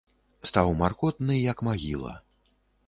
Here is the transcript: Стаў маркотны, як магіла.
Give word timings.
Стаў 0.51 0.71
маркотны, 0.81 1.39
як 1.51 1.57
магіла. 1.69 2.19